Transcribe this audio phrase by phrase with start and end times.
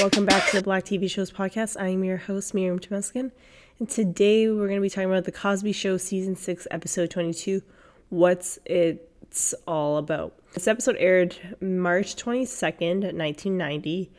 [0.00, 1.78] Welcome back to the Black TV Shows podcast.
[1.78, 3.32] I'm your host, Miriam Temeskin,
[3.78, 7.62] and today we're going to be talking about The Cosby Show Season 6, Episode 22
[8.08, 10.32] What's It's All About.
[10.54, 14.10] This episode aired March 22nd, 1990.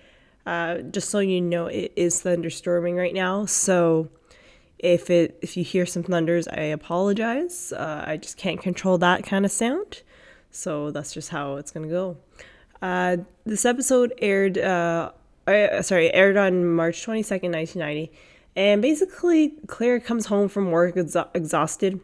[0.45, 4.07] Uh, just so you know, it is thunderstorming right now, so
[4.77, 7.73] if it if you hear some thunders, I apologize.
[7.73, 10.03] Uh, I just can't control that kind of sound,
[10.51, 12.17] so that's just how it's gonna go.
[12.83, 15.11] Uh, this episode aired, uh,
[15.47, 18.11] uh, sorry, aired on March 22nd, 1990.
[18.55, 21.99] And basically, Clair comes home from work exa- exhausted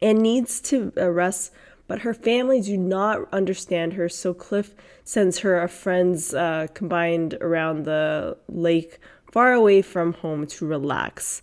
[0.00, 1.52] and needs to uh, rest,
[1.86, 4.08] but her family do not understand her.
[4.08, 8.98] So Cliff sends her a friends uh, combined around the lake
[9.30, 11.42] far away from home to relax.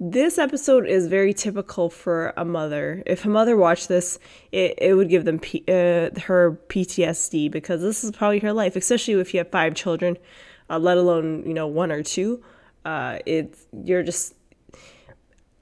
[0.00, 3.02] This episode is very typical for a mother.
[3.06, 4.18] If a mother watched this,
[4.50, 8.74] it, it would give them P, uh, her PTSD because this is probably her life,
[8.74, 10.18] especially if you have five children,
[10.68, 12.42] uh, let alone you know one or two.
[12.84, 14.34] Uh, it's you're just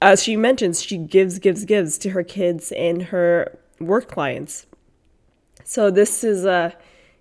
[0.01, 4.65] as she mentions, she gives, gives, gives to her kids and her work clients.
[5.63, 6.71] So this is uh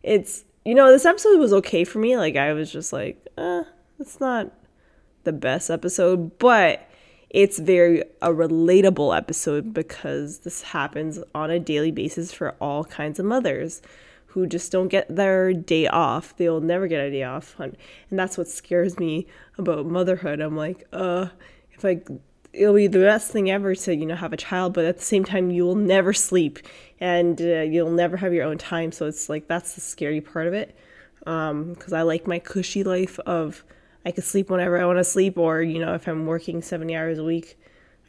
[0.03, 2.17] it's you know this episode was okay for me.
[2.17, 3.65] Like I was just like, uh,
[4.01, 4.51] it's not
[5.25, 6.89] the best episode, but
[7.33, 13.19] it's very a relatable episode because this happens on a daily basis for all kinds
[13.19, 13.81] of mothers
[14.27, 16.37] who just don't get their day off.
[16.37, 17.59] They'll never get a day off.
[17.59, 17.77] And
[18.11, 20.41] that's what scares me about motherhood.
[20.41, 21.29] I'm like, uh,
[21.73, 22.03] if I
[22.53, 25.05] it'll be the best thing ever to you know have a child but at the
[25.05, 26.59] same time you will never sleep
[27.01, 30.47] and uh, you'll never have your own time so it's like that's the scary part
[30.47, 30.77] of it
[31.21, 33.65] because um, i like my cushy life of
[34.05, 36.95] I could sleep whenever I want to sleep, or you know, if I'm working 70
[36.95, 37.58] hours a week,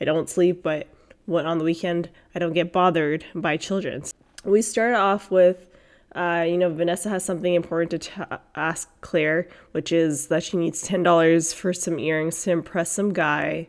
[0.01, 0.87] I don't sleep, but
[1.25, 4.03] when on the weekend, I don't get bothered by children.
[4.43, 5.69] We start off with,
[6.15, 8.21] uh, you know, Vanessa has something important to t-
[8.55, 13.67] ask Clair, which is that she needs $10 for some earrings to impress some guy.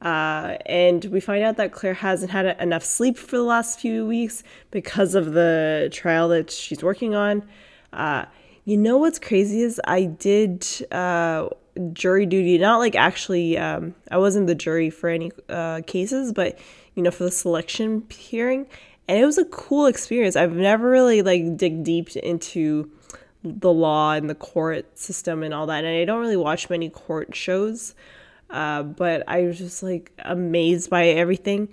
[0.00, 4.04] Uh, and we find out that Clair hasn't had enough sleep for the last few
[4.06, 7.42] weeks because of the trial that she's working on.
[7.92, 8.24] Uh,
[8.64, 11.48] you know what's crazy is I did uh,
[11.92, 16.58] jury duty, not like actually, um, I wasn't the jury for any uh, cases, but
[16.94, 18.66] you know, for the selection hearing.
[19.08, 20.36] And it was a cool experience.
[20.36, 22.90] I've never really like dig deep into
[23.42, 25.84] the law and the court system and all that.
[25.84, 27.94] And I don't really watch many court shows,
[28.50, 31.68] uh, but I was just like amazed by everything.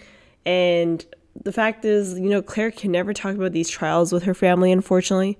[0.45, 1.05] And
[1.43, 4.71] the fact is, you know, Clair can never talk about these trials with her family,
[4.71, 5.37] unfortunately,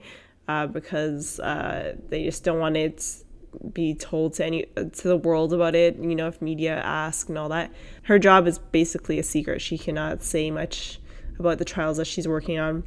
[0.48, 3.24] uh, because uh, they just don't want it
[3.74, 7.38] be told to any to the world about it you know if media ask and
[7.38, 7.72] all that.
[8.04, 9.62] Her job is basically a secret.
[9.62, 11.00] She cannot say much
[11.38, 12.84] about the trials that she's working on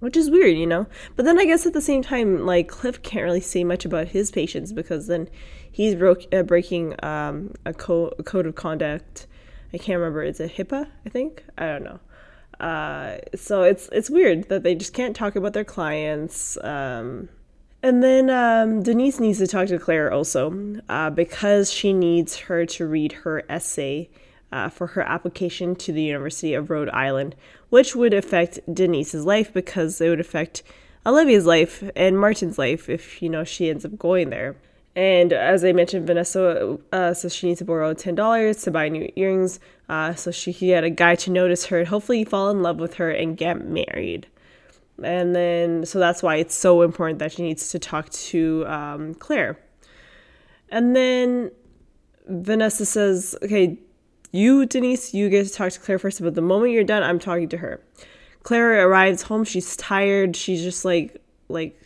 [0.00, 0.86] which is weird you know?
[1.16, 4.08] But then i guess at the same time like cliff can't really say much about
[4.08, 5.28] his patients because then
[5.70, 9.26] he's broke, uh, breaking um, a, co- a code of conduct.
[9.72, 10.22] I can't remember.
[10.22, 11.44] It's a hipaa i think?
[11.56, 12.00] I don't know.
[12.58, 17.28] Uh, so it's it's weird that they just can't talk about their clients um,
[17.82, 22.66] and then um, Denise needs to talk to Clair also uh, because she needs her
[22.66, 24.08] to read her essay
[24.50, 27.36] uh, for her application to the University of Rhode Island,
[27.68, 30.62] which would affect Denise's life because it would affect
[31.06, 34.56] Olivia's life and Martin's life if you know she ends up going there.
[34.96, 38.88] And as I mentioned, Vanessa uh, says she needs to borrow ten dollars to buy
[38.88, 42.50] new earrings, uh, so she can get a guy to notice her and hopefully fall
[42.50, 44.26] in love with her and get married
[45.02, 49.14] and then so that's why it's so important that she needs to talk to um,
[49.14, 49.58] Clair.
[50.70, 51.50] And then
[52.26, 53.78] Vanessa says, "Okay,
[54.32, 57.18] you Denise, you get to talk to Clair first, but the moment you're done, I'm
[57.18, 57.80] talking to her."
[58.42, 59.44] Clair arrives home.
[59.44, 60.36] She's tired.
[60.36, 61.80] She's just like like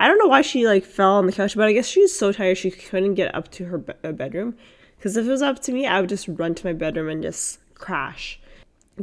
[0.00, 2.32] I don't know why she like fell on the couch, but I guess she's so
[2.32, 4.56] tired she couldn't get up to her be- uh, bedroom.
[4.96, 7.22] Because if it was up to me, I would just run to my bedroom and
[7.22, 8.40] just crash.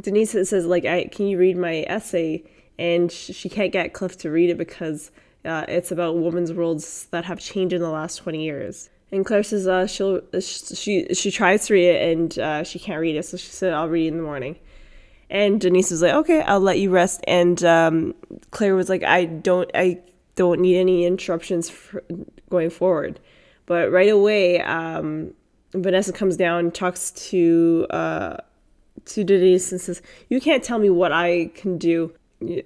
[0.00, 2.44] Denise says like, "I can you read my essay?"
[2.78, 5.10] And she can't get Cliff to read it because
[5.44, 8.90] uh, it's about women's worlds that have changed in the last 20 years.
[9.12, 13.00] And Clair says uh, she'll she she tries to read it and uh, she can't
[13.00, 14.56] read it, so she said I'll read it in the morning.
[15.30, 17.20] And Denise was like, okay, I'll let you rest.
[17.26, 18.14] And um,
[18.50, 20.00] Clair was like, I don't I
[20.34, 21.72] don't need any interruptions
[22.50, 23.20] going forward.
[23.66, 25.34] But right away, um,
[25.72, 28.36] Vanessa comes down, talks to uh,
[29.06, 32.12] to Denise, and says, "You can't tell me what I can do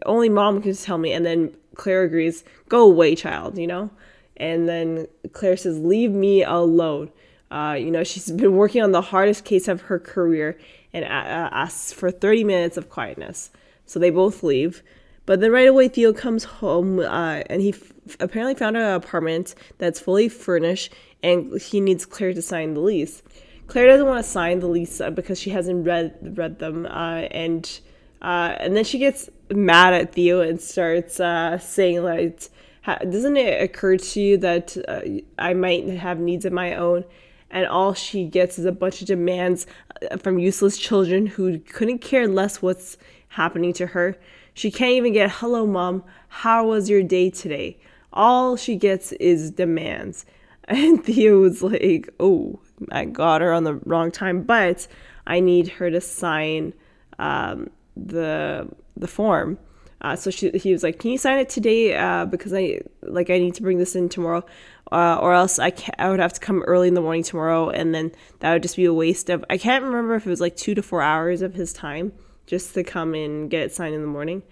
[0.06, 1.12] only mom can tell me.
[1.12, 3.90] And then Clair agrees, go away, child, you know?
[4.36, 7.10] And then Clair says, leave me alone.
[7.50, 10.58] Uh, you know, she's been working on the hardest case of her career
[10.92, 13.50] and uh, asks for 30 minutes of quietness.
[13.86, 14.82] So they both leave.
[15.26, 19.54] But then right away, Theo comes home uh, and he f- apparently found an apartment
[19.78, 20.92] that's fully furnished
[21.22, 23.22] and he needs Clair to sign the lease.
[23.66, 27.28] Clair doesn't want to sign the lease uh, because she hasn't read read them, uh,
[27.30, 27.80] and
[28.20, 32.40] uh, and then she gets mad at Theo and starts uh, saying like,
[32.86, 35.02] "Doesn't it occur to you that uh,
[35.38, 37.04] I might have needs of my own?"
[37.50, 39.66] And all she gets is a bunch of demands
[40.10, 42.96] uh, from useless children who couldn't care less what's
[43.30, 44.16] happening to her.
[44.54, 46.04] She can't even get, "Hello, mom.
[46.28, 47.78] How was your day today?"
[48.12, 50.26] All she gets is demands.
[50.68, 52.60] And Theo was like, "Oh,
[52.92, 54.86] I got her on the wrong time, but
[55.26, 56.74] I need her to sign
[57.18, 59.58] um, the the form."
[60.02, 61.94] Uh, so she, he was like, "Can you sign it today?
[61.94, 64.44] Uh, because I like I need to bring this in tomorrow,
[64.90, 67.94] uh, or else I I would have to come early in the morning tomorrow, and
[67.94, 69.44] then that would just be a waste of.
[69.50, 72.12] I can't remember if it was like two to four hours of his time
[72.46, 74.42] just to come and get it signed in the morning."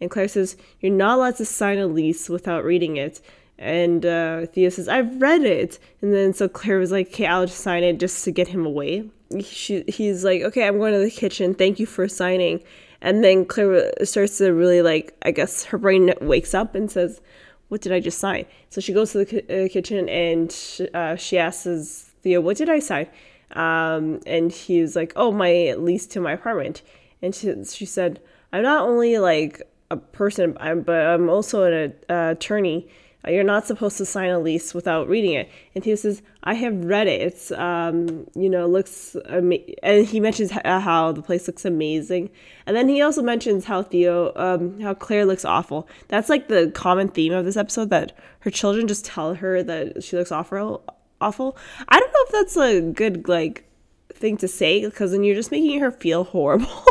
[0.00, 3.20] And Clair says, "You're not allowed to sign a lease without reading it."
[3.58, 5.78] And uh, Theo says, I've read it.
[6.00, 8.66] And then so Clair was like, okay, I'll just sign it just to get him
[8.66, 9.08] away.
[9.40, 11.54] She, he's like, okay, I'm going to the kitchen.
[11.54, 12.62] Thank you for signing.
[13.00, 17.20] And then Clair starts to really like, I guess her brain wakes up and says,
[17.68, 18.46] what did I just sign?
[18.68, 20.54] So she goes to the uh, kitchen and
[20.94, 23.08] uh, she asks Theo, what did I sign?
[23.52, 26.82] Um, and he was like, oh, my lease to my apartment.
[27.22, 28.20] And she, she said,
[28.52, 32.88] I'm not only like a person, but I'm also an uh, attorney
[33.28, 35.48] you're not supposed to sign a lease without reading it.
[35.74, 37.20] And Theo says, I have read it.
[37.20, 39.58] It's, um, you know, looks, ama-.
[39.82, 42.30] and he mentions how the place looks amazing.
[42.66, 45.88] And then he also mentions how Theo, um, how Clair looks awful.
[46.08, 50.02] That's like the common theme of this episode that her children just tell her that
[50.02, 50.82] she looks awful.
[51.20, 51.56] Awful.
[51.88, 53.68] I don't know if that's a good, like,
[54.12, 56.84] thing to say because then you're just making her feel horrible.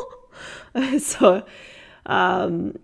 [0.99, 1.43] so,
[2.05, 2.77] um,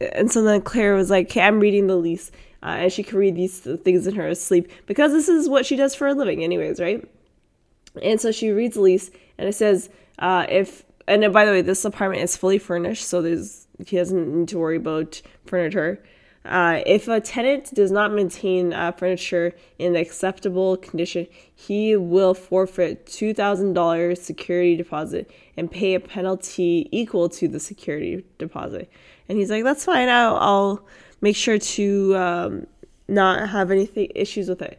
[0.00, 2.30] and so then Clair was like, okay, I'm reading the lease
[2.64, 5.76] uh, and she can read these things in her sleep because this is what she
[5.76, 7.06] does for a living, anyways, right?
[8.02, 11.60] And so she reads the lease, and it says, uh, if and by the way,
[11.60, 16.02] this apartment is fully furnished, so there's he doesn't need to worry about furniture.
[16.44, 23.06] Uh, if a tenant does not maintain uh, furniture in acceptable condition, he will forfeit
[23.06, 28.90] $2,000 security deposit and pay a penalty equal to the security deposit.
[29.26, 30.10] And he's like, that's fine.
[30.10, 30.86] I'll, I'll
[31.24, 32.66] make sure to um,
[33.08, 34.78] not have any issues with it.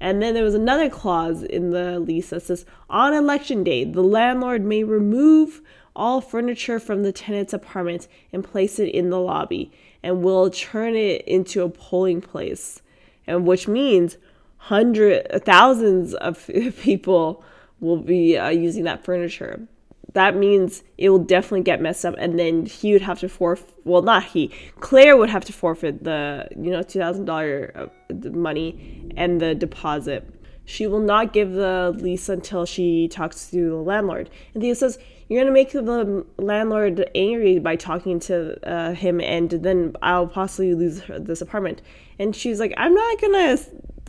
[0.00, 4.02] And then there was another clause in the lease that says on election day, the
[4.02, 5.60] landlord may remove
[5.94, 9.70] all furniture from the tenant's apartment and place it in the lobby
[10.02, 12.80] and will turn it into a polling place.
[13.26, 14.16] And which means
[14.56, 16.50] hundreds, thousands of
[16.80, 17.44] people
[17.78, 19.68] will be uh, using that furniture
[20.14, 23.74] that means it will definitely get messed up and then he would have to forfeit
[23.84, 24.50] well not he
[24.80, 30.28] clair would have to forfeit the you know $2000 uh, money and the deposit.
[30.66, 34.30] She will not give the lease until she talks to the landlord.
[34.54, 39.20] And theo says you're going to make the landlord angry by talking to uh, him
[39.20, 41.82] and then i'll possibly lose this apartment.
[42.18, 43.58] And she's like i'm not gonna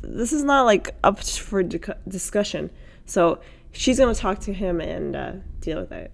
[0.03, 2.69] this is not like up for discussion.
[3.07, 3.39] So
[3.75, 6.11] she's going to talk to him and uh, deal with it.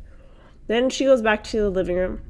[0.68, 2.22] Then she goes back to the living room.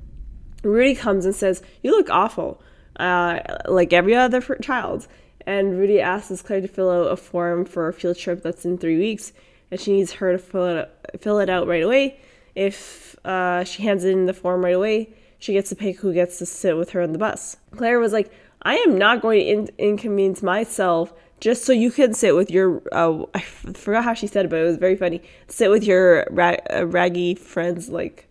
[0.63, 2.61] Rudy comes and says, You look awful,
[2.97, 5.07] uh, like every other child.
[5.45, 8.77] And Rudy asks Clair to fill out a form for a field trip that's in
[8.77, 9.33] three weeks,
[9.71, 12.19] and she needs her to fill it, fill it out right away.
[12.53, 16.37] If uh, she hands in the form right away, she gets to pick who gets
[16.37, 17.57] to sit with her on the bus.
[17.75, 22.13] Clair was like, I am not going to in- inconvenience myself just so you can
[22.13, 25.21] sit with your uh, I forgot how she said it, but it was very funny.
[25.47, 28.29] Sit with your uh, raggy friends, like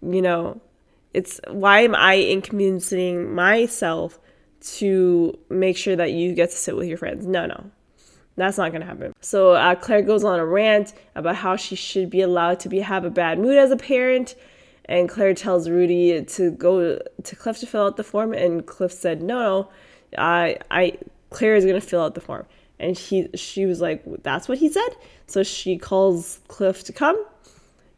[0.00, 0.60] you know.
[1.14, 4.20] It's why am I inconveniencing myself
[4.60, 7.26] to make sure that you get to sit with your friends?
[7.26, 7.70] No, no,
[8.36, 9.14] that's not gonna happen.
[9.22, 12.80] So uh, Clair goes on a rant about how she should be allowed to be
[12.80, 14.34] have a bad mood as a parent,
[14.84, 18.92] and Clair tells Rudy to go to Cliff to fill out the form, and Cliff
[18.92, 19.70] said, "No, no,
[20.18, 20.98] I, I,
[21.30, 22.46] Clair is gonna fill out the form.
[22.78, 24.88] And he she was like, That's what he said?
[25.26, 27.22] So she calls Cliff to come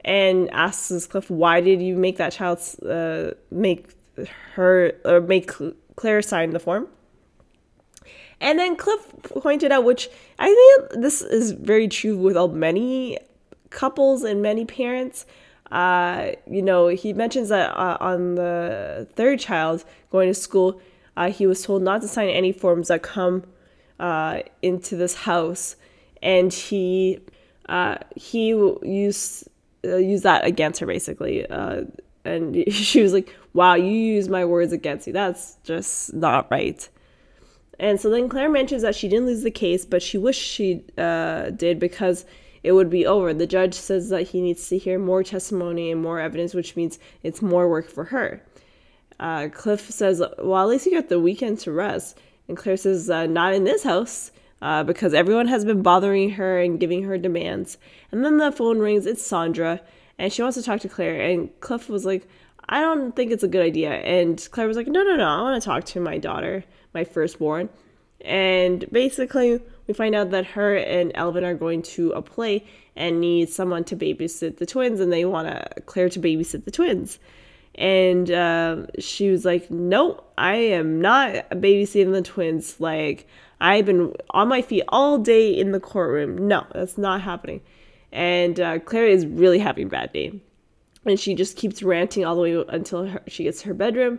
[0.04, 3.88] and asks Cliff, Why did you make that child uh, make
[4.54, 5.50] her or make
[5.96, 6.88] Clair sign the form?
[8.40, 10.08] And then Cliff pointed out, which
[10.38, 13.18] I think this is very true with many
[13.70, 15.26] couples and many parents.
[15.70, 20.80] Uh, you know, he mentions that uh, on the third child going to school,
[21.18, 23.42] uh, he was told not to sign any forms that come
[23.98, 25.74] uh, into this house,
[26.22, 27.18] and he
[27.68, 29.48] uh, he used
[29.84, 31.44] uh, used that against her basically.
[31.44, 31.82] Uh,
[32.24, 35.12] and she was like, "Wow, you use my words against me.
[35.12, 36.88] That's just not right."
[37.80, 40.84] And so then Clair mentions that she didn't lose the case, but she wished she
[40.96, 42.26] uh, did because
[42.62, 43.34] it would be over.
[43.34, 47.00] The judge says that he needs to hear more testimony and more evidence, which means
[47.24, 48.42] it's more work for her.
[49.20, 52.18] Uh, Cliff says, Well, at least you got the weekend to rest.
[52.46, 54.30] And Clair says, uh, Not in this house.
[54.60, 57.78] Uh, because everyone has been bothering her and giving her demands.
[58.10, 59.06] And then the phone rings.
[59.06, 59.80] It's Sandra,
[60.18, 61.20] and she wants to talk to Clair.
[61.20, 62.26] And Cliff was like,
[62.68, 63.90] I don't think it's a good idea.
[63.90, 67.04] And Clair was like, No, no, no, I want to talk to my daughter, my
[67.04, 67.68] firstborn.
[68.20, 73.20] And basically, we find out that her and Elvin are going to a play and
[73.20, 77.20] need someone to babysit the twins, and they want Clair to babysit the twins.
[77.78, 82.80] And uh, she was like, "No, I am not babysitting the twins.
[82.80, 83.26] Like,
[83.60, 86.48] I've been on my feet all day in the courtroom.
[86.48, 87.62] No, that's not happening."
[88.12, 90.40] And uh, is really having a bad day,
[91.04, 94.18] and she just keeps ranting all the way until her, she gets her bedroom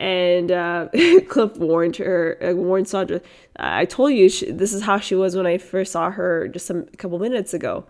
[0.00, 0.88] and uh,
[1.28, 3.20] Cliff warned her, uh, warned Sandra.
[3.56, 6.66] I told you she, this is how she was when I first saw her just
[6.66, 7.84] some, a couple minutes ago,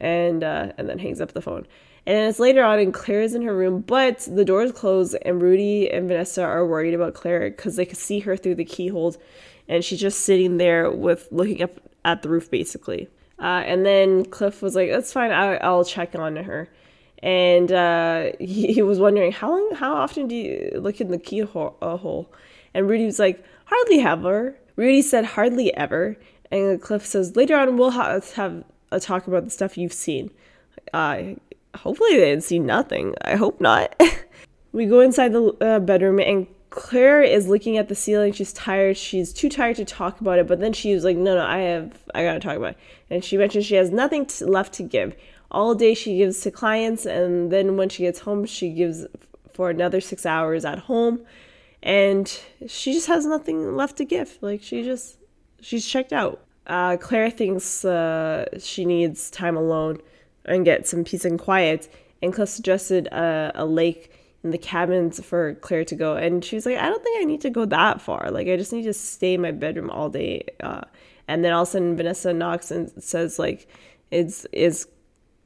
[0.00, 1.66] and uh, and then hangs up the phone.
[2.06, 5.42] And it's later on, and Clair is in her room, but the doors close, and
[5.42, 9.16] Rudy and Vanessa are worried about Clair because they could see her through the keyhole,
[9.68, 13.08] and she's just sitting there with looking up at the roof, basically.
[13.38, 15.32] Uh, and then Cliff was like, "That's fine.
[15.32, 16.68] I, I'll check on her."
[17.22, 21.18] and uh, he, he, was wondering how long, how often do you look in the
[21.18, 21.76] keyhole?
[21.80, 22.36] Uh?
[22.74, 24.56] And Rudy was like, hardly ever.
[24.76, 26.16] Rudy said, hardly ever.
[26.50, 30.30] And Cliff says, later on we'll ha- have a talk about the stuff you've seen.
[30.92, 31.22] Uh,
[31.74, 33.14] hopefully they didn't see nothing.
[33.22, 34.00] I hope not.
[34.72, 38.32] we go inside the uh, bedroom and Clair is looking at the ceiling.
[38.32, 38.96] She's tired.
[38.96, 40.46] She's too tired to talk about it.
[40.46, 42.78] But then she was like, no, no, I have, I gotta talk about it.
[43.08, 45.16] And she mentions she has nothing left to give
[45.50, 49.06] all day she gives to clients and then when she gets home she gives
[49.52, 51.24] for another six hours at home
[51.82, 55.18] and she just has nothing left to give like she just
[55.60, 60.00] she's checked out uh, clair thinks uh, she needs time alone
[60.44, 61.88] and get some peace and quiet.
[62.22, 66.16] And cliff suggested a, a lake in the cabins for clair to go.
[66.16, 68.30] And she was like i don't think i need to go that far.
[68.30, 70.44] Like i just need to stay in my bedroom all day.
[70.60, 70.82] Uh,
[71.28, 73.68] and then all of a sudden vanessa knocks and says like
[74.10, 74.88] is is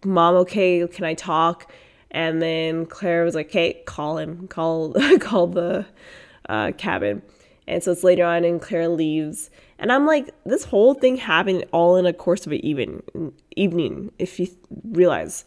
[0.05, 0.87] mom okay?
[0.87, 1.73] Can i talk?
[2.11, 4.49] And then clair was like okay call him.
[4.49, 5.87] Call call the
[6.49, 7.23] uh, cabin
[7.67, 9.50] and so it's later on and clair leaves.
[9.79, 13.02] And i'm like this whole thing happened all in a course of an even
[13.57, 14.49] evening if you
[14.85, 15.45] realize.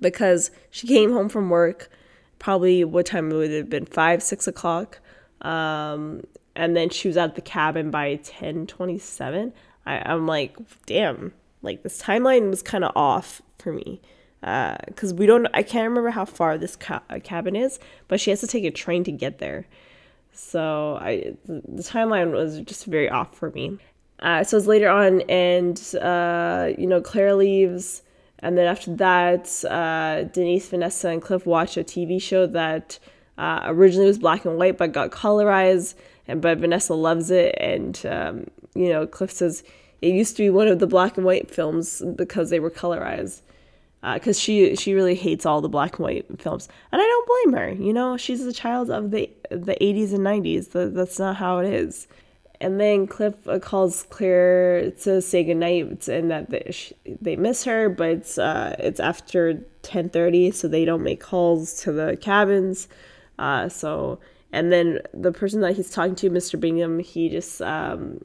[0.00, 1.90] Because she came home from work
[2.38, 5.00] probably what time would it would have been five six o'clock.
[5.42, 6.22] Um,
[6.56, 9.52] and then she was at the cabin by 10 27
[9.86, 14.00] I, i'm like damn like this timeline was kind of off for me.
[14.40, 18.30] Because uh, we don't i can't remember how far this ca- cabin is but she
[18.30, 19.66] has to take a train to get there
[20.32, 23.78] so i the, timeline was just very off for me.
[24.20, 28.02] Uh, so it's later on and uh, you know clair leaves.
[28.42, 32.98] And then after that uh, denise vanessa and cliff watch a tv show that
[33.38, 35.94] uh, originally was black and white but got colorized.
[36.28, 37.54] And but vanessa loves it.
[37.58, 39.62] And um, you know cliff says
[40.00, 43.42] it used to be one of the black and white films because they were colorized
[44.02, 47.52] because uh, she she really hates all the black and white films, and I don't
[47.52, 47.70] blame her.
[47.70, 50.70] You know, she's a child of the the 80s and 90s.
[50.70, 52.08] The, that's not how it is.
[52.62, 57.64] And then Cliff uh, calls Clair to say goodnight and that they, she, they miss
[57.64, 62.88] her, but it's uh, it's after 10:30, so they don't make calls to the cabins.
[63.38, 64.18] Uh, so
[64.52, 66.58] and then the person that he's talking to, Mr.
[66.58, 68.24] Bingham, he just um,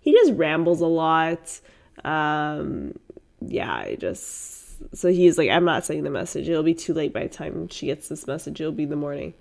[0.00, 1.60] he just rambles a lot.
[2.04, 2.98] Um,
[3.40, 4.57] yeah, I just
[4.94, 6.48] so he's like, I'm not sending the message.
[6.48, 8.60] It'll be too late by the time she gets this message.
[8.60, 9.34] It'll be the morning.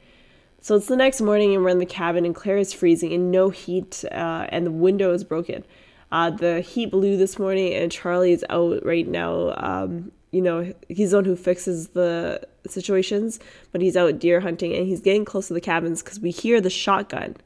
[0.61, 3.31] So it's the next morning, and we're in the cabin, and Clair is freezing and
[3.31, 5.63] no heat, uh, and the window is broken.
[6.11, 9.53] Uh, the heat blew this morning, and Charlie is out right now.
[9.57, 13.39] Um, you know, he's the one who fixes the situations,
[13.71, 16.59] but he's out deer hunting, and he's getting close to the cabins because we hear
[16.59, 17.37] the shotgun.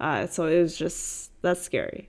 [0.00, 2.08] Uh, so it was just that's scary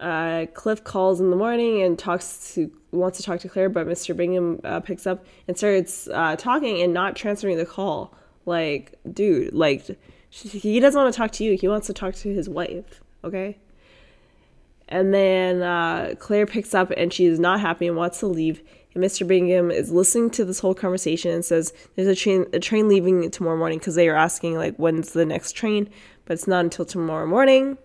[0.00, 3.86] uh, Cliff calls in the morning and talks to wants to talk to Clair, but
[3.86, 4.16] Mr.
[4.16, 8.14] Bingham uh, picks up and starts uh, talking and not transferring the call.
[8.44, 9.98] Like, dude, like
[10.30, 11.56] he doesn't want to talk to you.
[11.56, 13.02] He wants to talk to his wife.
[13.24, 13.58] Okay.
[14.88, 18.62] And then uh, Clair picks up and she is not happy and wants to leave.
[18.94, 19.26] And Mr.
[19.26, 23.30] Bingham is listening to this whole conversation and says there's a train a train leaving
[23.30, 25.90] tomorrow morning because they are asking like when's the next train,
[26.24, 27.78] but it's not until tomorrow morning.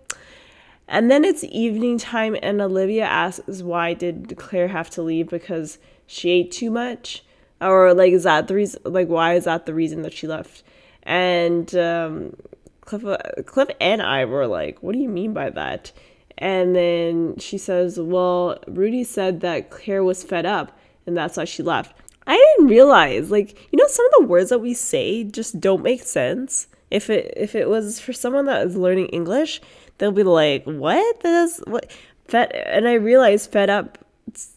[0.92, 5.30] And then it's evening time, and Olivia asks, Why did Clair have to leave?
[5.30, 7.24] Because she ate too much?
[7.60, 8.82] Or, like, is that the reason?
[8.84, 10.64] Like, why is that the reason that she left?
[11.04, 12.36] And um,
[12.82, 13.04] Cliff,
[13.46, 15.92] Cliff and I were like, what do you mean by that?
[16.38, 21.46] And then she says, well, Rudy said that Clair was fed up and that's why
[21.46, 21.96] she left.
[22.28, 25.84] I didn't realize, like, you know, some of the words that we say just don't
[25.84, 26.68] make sense.
[26.90, 29.62] If it if it was for someone that is learning English,
[29.98, 31.20] they'll be like, "What?
[31.22, 31.92] That's what?"
[32.26, 33.98] Fed, and I realized fed up.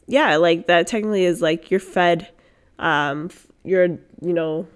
[0.07, 2.29] Yeah, like that technically is like you're fed.
[2.79, 3.31] Um,
[3.64, 4.67] you're you know,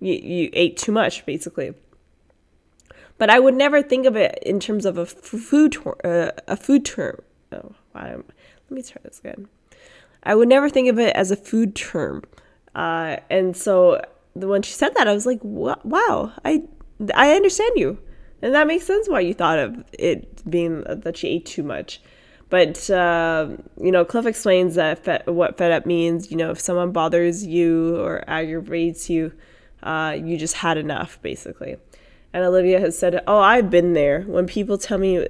[0.00, 1.74] you you ate too much basically.
[3.16, 6.84] But I would never think of it in terms of a food uh, a food
[6.84, 7.22] term.
[7.52, 8.24] Oh, let
[8.70, 9.48] me try this again.
[10.24, 12.22] I would never think of it as a food term.
[12.74, 14.00] Uh, and so
[14.34, 16.64] the when she said that, I was like, wow, I,
[17.14, 17.98] I understand you.
[18.44, 22.02] And that makes sense why you thought of it being that she ate too much.
[22.50, 23.48] But, uh,
[23.80, 26.30] you know, Cliff explains that fed, what fed up means.
[26.30, 29.32] You know, if someone bothers you or aggravates you,
[29.82, 31.78] uh, you just had enough, basically.
[32.34, 34.20] And Olivia has said, oh, I've been there.
[34.24, 35.26] When people tell me,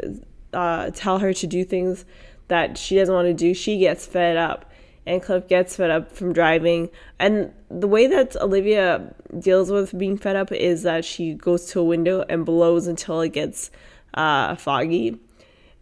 [0.53, 2.05] uh, tell her to do things
[2.49, 4.69] that she doesn't want to do, she gets fed up
[5.07, 6.91] and Cliff gets fed up from driving.
[7.19, 11.81] And the way that Olivia deals with being fed up is that she goes to
[11.81, 13.71] a window and blows until it gets
[14.15, 15.19] uh, foggy.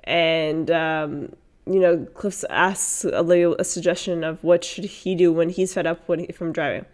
[0.05, 1.33] And, um,
[1.67, 5.87] you know, Cliff asks Olivia a suggestion of what should he do when he's fed
[5.87, 6.87] up when he, from driving.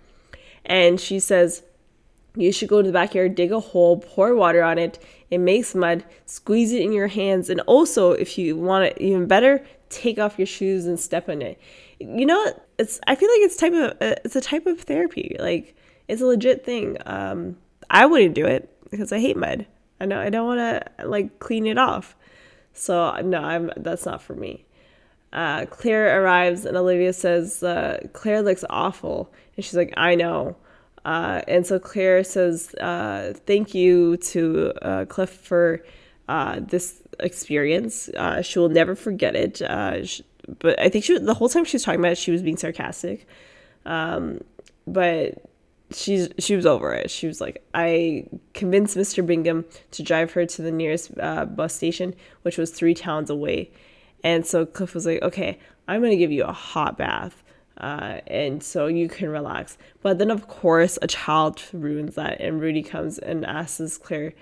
[0.66, 1.62] And she says,
[2.37, 5.02] you should go to the backyard, dig a hole, pour water on it.
[5.30, 7.49] It makes mud, squeeze it in your hands.
[7.49, 11.40] And also, if you want it even better, take off your shoes and step on
[11.40, 11.58] it
[12.00, 15.37] you know it's i feel like it's type of uh, it's a type of therapy.
[15.38, 15.76] Like
[16.07, 16.97] it's a legit thing.
[17.07, 17.57] Um
[17.90, 19.67] i wouldn't do it because i hate mud.
[20.00, 22.17] I know i don't want to like clean it off.
[22.73, 24.64] So no i'm that's not for me.
[25.33, 29.33] Uh, clair arrives and olivia says uh, clair looks awful.
[29.57, 30.57] And she's like i know.
[31.05, 35.83] Uh, and so clair says uh, thank you to uh, cliff for
[36.29, 38.09] uh, this experience.
[38.11, 40.07] Uh she will never forget it.
[40.07, 40.25] She,
[40.58, 42.56] but I think she the whole time she was talking about it, she was being
[42.56, 43.26] sarcastic.
[43.84, 44.40] Um,
[44.87, 45.42] but
[45.92, 47.11] she's she was over it.
[47.11, 49.24] She was like, I convinced Mr.
[49.24, 53.70] Bingham to drive her to the nearest uh, bus station, which was three towns away.
[54.24, 57.42] And so Cliff was like, okay, I'm gonna give you a hot bath.
[57.76, 59.78] Uh, and so you can relax.
[60.02, 64.34] But then, of course, a child ruins that, and Rudy comes and asks Clair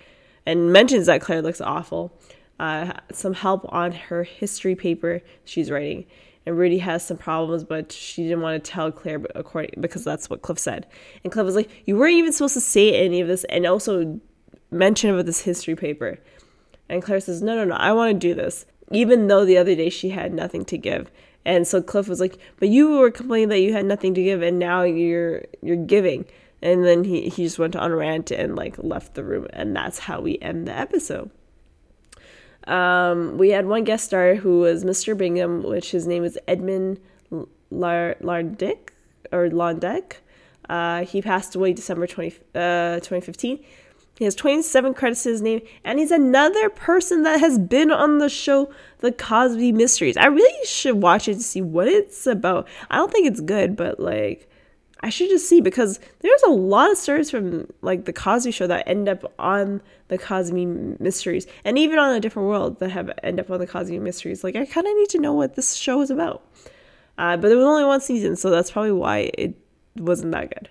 [0.46, 2.18] and mentions that Clair looks awful
[2.58, 6.06] uh, some help on her history paper she's writing.
[6.46, 10.30] And Rudy has some problems, but she didn't want to tell Clair according because that's
[10.30, 10.86] what Cliff said.
[11.24, 14.20] And Cliff was like, "You weren't even supposed to say any of this, and also
[14.70, 16.18] mention about this history paper."
[16.88, 19.74] And Clair says, "No, no, no, I want to do this." Even though the other
[19.74, 21.10] day she had nothing to give.
[21.44, 24.40] And so Cliff was like, "But you were complaining that you had nothing to give,
[24.42, 26.26] and now you're you're giving."
[26.62, 29.98] And then he he just went on rant and like left the room, and that's
[29.98, 31.30] how we end the episode.
[32.66, 35.16] Um, we had one guest star who was Mr.
[35.16, 37.00] Bingham, which his name is Edmund
[37.72, 38.90] Lardick
[39.32, 40.14] or Londeck.
[40.68, 43.64] Uh, he passed away December 20, uh, 2015.
[44.18, 48.18] He has 27 credits to his name, and he's another person that has been on
[48.18, 50.16] the show The Cosby Mysteries.
[50.16, 52.66] I really should watch it to see what it's about.
[52.90, 54.48] I don't think it's good, but like
[55.00, 58.66] I should just see because there's a lot of stories from like the Cosby Show
[58.66, 63.10] that end up on the Cosby Mysteries, and even on a different world that have
[63.22, 64.42] end up on the Cosby Mysteries.
[64.42, 66.42] Like I kind of need to know what this show is about.
[67.18, 69.54] Uh, but there was only one season, so that's probably why it
[69.96, 70.68] wasn't that good.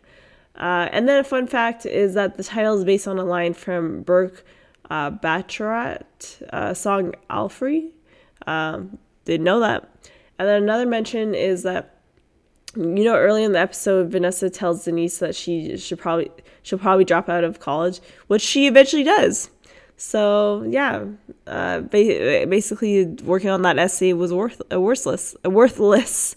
[0.55, 3.53] Uh, and then a fun fact is that the title is based on a line
[3.53, 4.45] from Burke
[4.89, 5.11] uh,
[6.51, 7.91] uh, song Alfie.
[8.47, 9.89] Um, didn't know that.
[10.37, 11.94] And then another mention is that
[12.75, 16.31] you know, early in the episode, Vanessa tells Denise that she should probably
[16.63, 19.49] she'll probably drop out of college, which she eventually does.
[19.97, 21.05] So yeah,
[21.47, 26.35] uh, ba- basically working on that essay was worth a worthless, a worthless.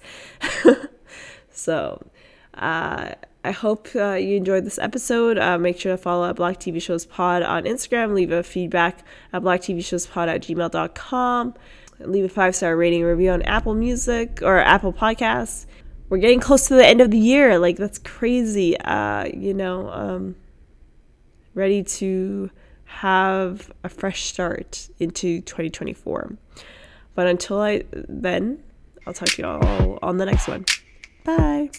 [1.50, 2.06] so,
[2.54, 3.12] uh,
[3.44, 5.38] I hope uh, you enjoyed this episode.
[5.38, 8.14] Uh, make sure to follow at Black TV Shows Pod on Instagram.
[8.14, 11.54] Leave a feedback at blacktvshowspod at gmail.com.
[12.00, 15.66] Leave a five star rating review on Apple Music or Apple Podcasts
[16.08, 17.58] we're getting close to the end of the year.
[17.58, 18.78] Like that's crazy.
[18.80, 20.36] Uh, you know, um,
[21.54, 22.50] ready to
[22.84, 26.36] have a fresh start into 2024.
[27.14, 28.62] But until I then,
[29.06, 30.64] I'll talk to you all on the next one.
[31.24, 31.70] Bye.